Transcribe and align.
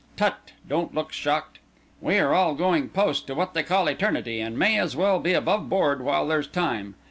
Tut! 0.17 0.53
Don't 0.67 0.95
look 0.95 1.11
shocked! 1.13 1.59
We 2.01 2.17
are 2.17 2.33
all 2.33 2.55
going 2.55 2.89
post 2.89 3.27
to 3.27 3.35
what 3.35 3.53
they 3.53 3.61
call 3.61 3.87
eternity, 3.87 4.39
and 4.41 4.57
may 4.57 4.79
as 4.79 4.95
well 4.95 5.19
be 5.19 5.33
above 5.33 5.69
board 5.69 6.01
while 6.01 6.25
there's 6.25 6.47
time. 6.47 6.95